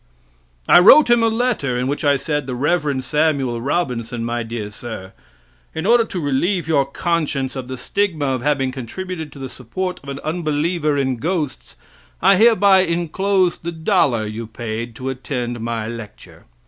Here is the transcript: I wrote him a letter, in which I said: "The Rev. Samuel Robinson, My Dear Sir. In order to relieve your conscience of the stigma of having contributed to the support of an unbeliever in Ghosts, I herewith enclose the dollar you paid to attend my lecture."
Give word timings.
I 0.67 0.79
wrote 0.79 1.11
him 1.11 1.21
a 1.21 1.27
letter, 1.27 1.77
in 1.77 1.85
which 1.85 2.03
I 2.03 2.17
said: 2.17 2.47
"The 2.47 2.55
Rev. 2.55 3.05
Samuel 3.05 3.61
Robinson, 3.61 4.25
My 4.25 4.41
Dear 4.41 4.71
Sir. 4.71 5.13
In 5.75 5.85
order 5.85 6.05
to 6.05 6.19
relieve 6.19 6.67
your 6.67 6.87
conscience 6.87 7.55
of 7.55 7.67
the 7.67 7.77
stigma 7.77 8.25
of 8.25 8.41
having 8.41 8.71
contributed 8.71 9.31
to 9.33 9.37
the 9.37 9.47
support 9.47 9.99
of 10.01 10.09
an 10.09 10.17
unbeliever 10.23 10.97
in 10.97 11.17
Ghosts, 11.17 11.75
I 12.19 12.37
herewith 12.37 12.89
enclose 12.89 13.59
the 13.59 13.71
dollar 13.71 14.25
you 14.25 14.47
paid 14.47 14.95
to 14.95 15.07
attend 15.09 15.59
my 15.59 15.87
lecture." 15.87 16.45